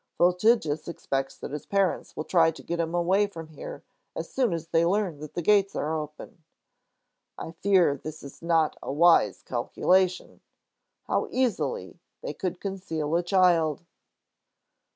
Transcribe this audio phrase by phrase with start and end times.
[0.17, 3.83] Voltigius expects that his parents will try to get him away from here
[4.15, 6.43] as soon as they learn that the gates are open.
[7.37, 10.41] I fear this is not a wise calculation.
[11.03, 13.85] How easily they could conceal a child!"